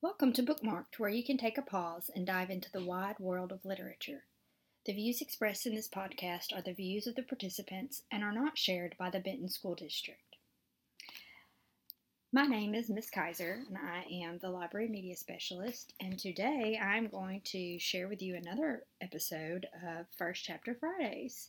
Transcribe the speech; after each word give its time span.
Welcome 0.00 0.32
to 0.34 0.44
Bookmarked, 0.44 0.98
where 0.98 1.10
you 1.10 1.24
can 1.24 1.38
take 1.38 1.58
a 1.58 1.62
pause 1.62 2.08
and 2.14 2.24
dive 2.24 2.50
into 2.50 2.70
the 2.70 2.84
wide 2.84 3.18
world 3.18 3.50
of 3.50 3.64
literature. 3.64 4.22
The 4.86 4.92
views 4.92 5.20
expressed 5.20 5.66
in 5.66 5.74
this 5.74 5.88
podcast 5.88 6.56
are 6.56 6.62
the 6.62 6.72
views 6.72 7.08
of 7.08 7.16
the 7.16 7.24
participants 7.24 8.02
and 8.08 8.22
are 8.22 8.30
not 8.30 8.56
shared 8.56 8.94
by 8.96 9.10
the 9.10 9.18
Benton 9.18 9.48
School 9.48 9.74
District. 9.74 10.36
My 12.32 12.46
name 12.46 12.76
is 12.76 12.88
Miss 12.88 13.10
Kaiser, 13.10 13.64
and 13.66 13.76
I 13.76 14.04
am 14.24 14.38
the 14.38 14.50
Library 14.50 14.86
Media 14.86 15.16
Specialist, 15.16 15.94
and 15.98 16.16
today 16.16 16.78
I'm 16.80 17.08
going 17.08 17.40
to 17.46 17.80
share 17.80 18.06
with 18.06 18.22
you 18.22 18.36
another 18.36 18.84
episode 19.00 19.66
of 19.84 20.06
First 20.16 20.44
Chapter 20.44 20.76
Fridays. 20.78 21.48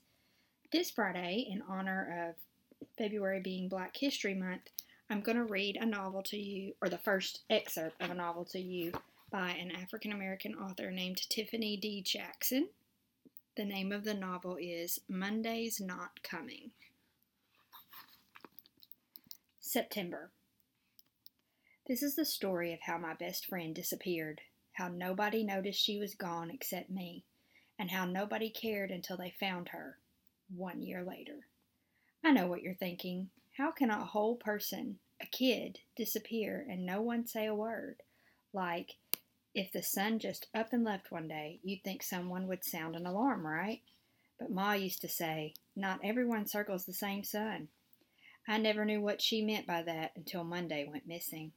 This 0.72 0.90
Friday, 0.90 1.46
in 1.52 1.62
honor 1.70 2.32
of 2.32 2.88
February 2.98 3.42
being 3.42 3.70
Black 3.70 3.96
History 3.96 4.34
Month, 4.34 4.72
I'm 5.12 5.22
going 5.22 5.38
to 5.38 5.44
read 5.44 5.76
a 5.76 5.88
novel 5.88 6.22
to 6.24 6.38
you, 6.38 6.74
or 6.82 6.90
the 6.90 7.00
first 7.00 7.42
excerpt 7.50 8.00
of 8.02 8.12
a 8.12 8.14
novel 8.14 8.46
to 8.46 8.60
you, 8.60 8.92
by 9.32 9.50
an 9.52 9.72
African 9.72 10.12
American 10.12 10.54
author 10.54 10.92
named 10.92 11.28
Tiffany 11.30 11.78
D. 11.78 12.04
Jackson. 12.04 12.70
The 13.58 13.66
name 13.66 13.92
of 13.92 14.04
the 14.04 14.14
novel 14.14 14.58
is 14.60 15.00
Monday's 15.10 15.82
Not 15.82 16.22
Coming. 16.22 16.72
September. 19.60 20.30
This 21.88 22.04
is 22.04 22.16
the 22.16 22.26
story 22.26 22.72
of 22.72 22.80
how 22.82 23.00
my 23.00 23.16
best 23.16 23.48
friend 23.48 23.74
disappeared, 23.74 24.42
how 24.74 24.90
nobody 24.90 25.44
noticed 25.44 25.84
she 25.84 25.98
was 25.98 26.14
gone 26.14 26.52
except 26.52 26.92
me, 26.92 27.24
and 27.80 27.90
how 27.90 28.06
nobody 28.06 28.52
cared 28.52 28.92
until 28.92 29.18
they 29.18 29.34
found 29.40 29.70
her 29.70 29.98
one 30.56 30.84
year 30.84 31.04
later. 31.04 31.48
I 32.24 32.32
know 32.32 32.46
what 32.46 32.62
you're 32.62 32.76
thinking. 32.76 33.30
How 33.60 33.72
can 33.72 33.92
a 33.92 34.06
whole 34.06 34.38
person, 34.38 35.00
a 35.22 35.26
kid, 35.26 35.80
disappear 35.98 36.66
and 36.70 36.86
no 36.86 37.02
one 37.02 37.28
say 37.28 37.46
a 37.46 37.54
word? 37.54 37.98
Like, 38.54 38.96
if 39.54 39.70
the 39.74 39.84
sun 39.84 40.20
just 40.20 40.48
up 40.56 40.72
and 40.72 40.86
left 40.86 41.12
one 41.12 41.28
day, 41.28 41.60
you'd 41.62 41.84
think 41.84 42.02
someone 42.02 42.48
would 42.48 42.64
sound 42.64 42.96
an 42.96 43.06
alarm, 43.06 43.46
right? 43.46 43.82
But 44.40 44.50
Ma 44.50 44.72
used 44.72 45.02
to 45.02 45.10
say, 45.10 45.56
not 45.76 46.00
everyone 46.06 46.46
circles 46.46 46.86
the 46.86 46.94
same 46.94 47.26
sun. 47.26 47.68
I 48.48 48.60
never 48.60 48.86
knew 48.86 49.02
what 49.02 49.22
she 49.22 49.44
meant 49.44 49.68
by 49.68 49.82
that 49.82 50.14
until 50.16 50.46
Monday 50.46 50.88
went 50.90 51.06
missing. 51.06 51.52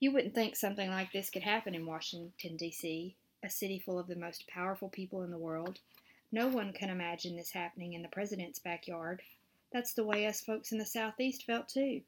You 0.00 0.10
wouldn't 0.10 0.34
think 0.34 0.56
something 0.56 0.90
like 0.90 1.12
this 1.12 1.30
could 1.30 1.44
happen 1.44 1.76
in 1.76 1.86
Washington, 1.86 2.56
D.C., 2.56 3.14
a 3.44 3.48
city 3.48 3.78
full 3.78 4.00
of 4.00 4.08
the 4.08 4.16
most 4.16 4.48
powerful 4.48 4.88
people 4.88 5.22
in 5.22 5.30
the 5.30 5.38
world. 5.38 5.78
No 6.32 6.48
one 6.48 6.72
can 6.72 6.90
imagine 6.90 7.36
this 7.36 7.52
happening 7.52 7.92
in 7.92 8.02
the 8.02 8.08
president's 8.08 8.58
backyard. 8.58 9.22
That's 9.72 9.94
the 9.94 10.04
way 10.04 10.26
us 10.26 10.42
folks 10.42 10.70
in 10.70 10.76
the 10.76 10.84
Southeast 10.84 11.44
felt 11.46 11.68
too. 11.68 12.02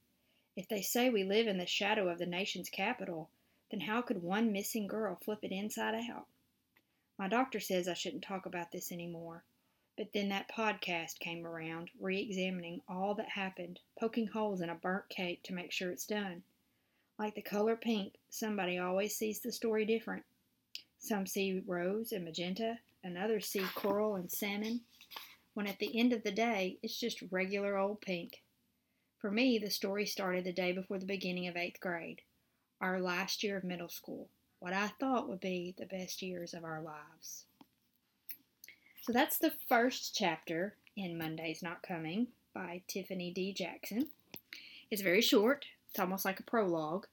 If 0.55 0.69
they 0.69 0.83
say 0.83 1.09
we 1.09 1.25
live 1.25 1.47
in 1.47 1.57
the 1.57 1.67
shadow 1.67 2.09
of 2.09 2.19
the 2.19 2.27
nation's 2.27 2.69
capital, 2.69 3.31
then 3.71 3.81
how 3.81 4.03
could 4.03 4.23
one 4.23 4.53
missing 4.53 4.87
girl 4.87 5.17
flip 5.25 5.39
it 5.43 5.51
inside 5.51 5.95
out? 5.95 6.27
My 7.19 7.27
doctor 7.27 7.61
says 7.61 7.89
I 7.89 7.95
shouldn't 7.95 8.23
talk 8.23 8.45
about 8.45 8.71
this 8.71 8.93
anymore. 8.93 9.45
But 9.97 10.13
then 10.13 10.29
that 10.29 10.51
podcast 10.51 11.21
came 11.21 11.47
around, 11.47 11.89
re 11.99 12.21
examining 12.21 12.83
all 12.89 13.15
that 13.15 13.31
happened, 13.31 13.81
poking 13.99 14.27
holes 14.27 14.61
in 14.61 14.69
a 14.69 14.75
burnt 14.75 15.09
cake 15.09 15.43
to 15.45 15.55
make 15.55 15.73
sure 15.73 15.91
it's 15.91 16.07
done. 16.07 16.43
Like 17.19 17.35
the 17.35 17.43
color 17.43 17.77
pink, 17.77 18.15
somebody 18.29 18.77
always 18.77 19.17
sees 19.17 19.41
the 19.41 19.53
story 19.53 19.87
different. 19.87 20.25
Some 20.99 21.27
see 21.27 21.63
rose 21.65 22.13
and 22.13 22.25
magenta, 22.25 22.79
and 23.03 23.17
others 23.17 23.47
see 23.47 23.65
coral 23.75 24.17
and 24.17 24.31
salmon 24.31 24.81
when 25.55 25.67
at 25.67 25.79
the 25.79 25.99
end 25.99 26.13
of 26.13 26.23
the 26.23 26.33
day, 26.33 26.79
it's 26.83 26.99
just 26.99 27.23
regular 27.31 27.79
old 27.79 28.01
pink. 28.01 28.43
For 29.19 29.31
me, 29.31 29.59
the 29.59 29.71
story 29.71 30.05
started 30.05 30.45
the 30.45 30.53
day 30.53 30.73
before 30.73 30.99
the 30.99 31.07
beginning 31.07 31.49
of 31.49 31.57
eighth 31.57 31.81
grade, 31.81 32.21
our 32.81 33.01
last 33.01 33.43
year 33.43 33.57
of 33.57 33.65
middle 33.65 33.89
school, 33.89 34.29
what 34.59 34.75
I 34.75 34.89
thought 35.01 35.29
would 35.29 35.41
be 35.41 35.75
the 35.79 35.87
best 35.87 36.21
years 36.21 36.53
of 36.53 36.65
our 36.65 36.83
lives. 36.83 37.45
So 39.03 39.13
that's 39.13 39.39
the 39.39 39.53
first 39.69 40.15
chapter 40.15 40.77
in 40.97 41.17
Monday's 41.17 41.63
Not 41.63 41.83
Coming 41.83 42.29
by 42.55 42.83
Tiffany 42.89 43.33
D. 43.33 43.53
Jackson. 43.53 44.09
It's 44.91 45.03
very 45.03 45.23
short, 45.23 45.67
it's 45.91 46.01
almost 46.01 46.25
like 46.25 46.41
a 46.41 46.45
prologue. 46.45 47.07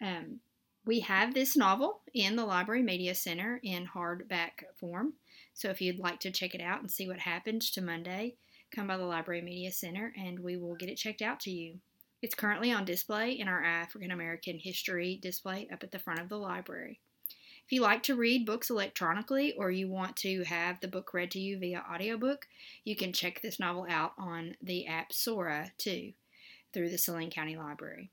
Um, 0.00 0.40
we 0.84 1.00
have 1.00 1.34
this 1.34 1.56
novel 1.56 2.00
in 2.14 2.36
the 2.36 2.46
Library 2.46 2.82
Media 2.82 3.14
Center 3.14 3.60
in 3.62 3.86
hardback 3.86 4.64
form. 4.78 5.14
So 5.58 5.70
if 5.70 5.80
you'd 5.80 5.98
like 5.98 6.20
to 6.20 6.30
check 6.30 6.54
it 6.54 6.60
out 6.60 6.82
and 6.82 6.88
see 6.88 7.08
what 7.08 7.18
happened 7.18 7.62
to 7.62 7.82
Monday, 7.82 8.36
come 8.72 8.86
by 8.86 8.96
the 8.96 9.02
Library 9.02 9.42
Media 9.42 9.72
Center 9.72 10.12
and 10.16 10.38
we 10.38 10.56
will 10.56 10.76
get 10.76 10.88
it 10.88 10.94
checked 10.94 11.20
out 11.20 11.40
to 11.40 11.50
you. 11.50 11.80
It's 12.22 12.36
currently 12.36 12.70
on 12.70 12.84
display 12.84 13.32
in 13.32 13.48
our 13.48 13.64
African 13.64 14.12
American 14.12 14.60
history 14.60 15.18
display 15.20 15.68
up 15.72 15.82
at 15.82 15.90
the 15.90 15.98
front 15.98 16.20
of 16.20 16.28
the 16.28 16.38
library. 16.38 17.00
If 17.66 17.72
you 17.72 17.82
like 17.82 18.04
to 18.04 18.14
read 18.14 18.46
books 18.46 18.70
electronically 18.70 19.52
or 19.54 19.72
you 19.72 19.88
want 19.88 20.14
to 20.18 20.44
have 20.44 20.78
the 20.78 20.86
book 20.86 21.12
read 21.12 21.32
to 21.32 21.40
you 21.40 21.58
via 21.58 21.84
audiobook, 21.92 22.46
you 22.84 22.94
can 22.94 23.12
check 23.12 23.42
this 23.42 23.58
novel 23.58 23.84
out 23.90 24.12
on 24.16 24.54
the 24.62 24.86
app 24.86 25.12
Sora 25.12 25.72
too 25.76 26.12
through 26.72 26.90
the 26.90 26.98
Saline 26.98 27.32
County 27.32 27.56
Library. 27.56 28.12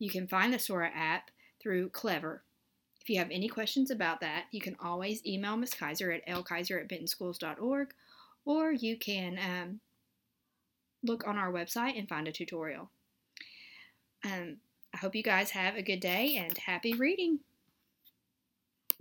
You 0.00 0.10
can 0.10 0.26
find 0.26 0.52
the 0.52 0.58
Sora 0.58 0.90
app 0.92 1.30
through 1.62 1.90
Clever. 1.90 2.42
If 3.02 3.10
you 3.10 3.18
have 3.18 3.30
any 3.32 3.48
questions 3.48 3.90
about 3.90 4.20
that, 4.20 4.44
you 4.52 4.60
can 4.60 4.76
always 4.80 5.26
email 5.26 5.56
Ms. 5.56 5.74
Kaiser 5.74 6.12
at 6.12 6.26
lkaiser 6.28 6.80
at 6.80 6.88
bentonschools.org 6.88 7.92
or 8.44 8.70
you 8.70 8.96
can 8.96 9.38
um, 9.38 9.80
look 11.02 11.26
on 11.26 11.36
our 11.36 11.52
website 11.52 11.98
and 11.98 12.08
find 12.08 12.28
a 12.28 12.32
tutorial. 12.32 12.90
Um, 14.24 14.58
I 14.94 14.98
hope 14.98 15.16
you 15.16 15.22
guys 15.24 15.50
have 15.50 15.74
a 15.74 15.82
good 15.82 15.98
day 15.98 16.36
and 16.36 16.56
happy 16.56 16.94
reading. 16.94 17.40